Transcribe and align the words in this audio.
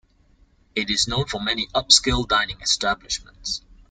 It 0.73 0.89
is 0.89 1.07
known 1.07 1.27
for 1.27 1.39
many 1.39 1.67
upscale 1.75 2.27
dining 2.27 2.59
establishments. 2.61 3.61